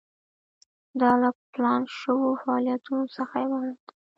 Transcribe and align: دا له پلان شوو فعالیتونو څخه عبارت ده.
دا 1.01 1.11
له 1.21 1.29
پلان 1.53 1.81
شوو 1.99 2.29
فعالیتونو 2.41 3.05
څخه 3.15 3.33
عبارت 3.45 3.77
ده. 3.85 3.93